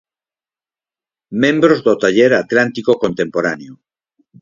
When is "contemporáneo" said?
3.03-3.73